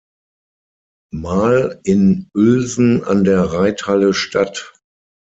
Mal 1.13 1.79
in 1.83 2.27
Uelsen 2.35 3.03
an 3.03 3.23
der 3.23 3.43
Reithalle 3.53 4.15
statt. 4.15 4.73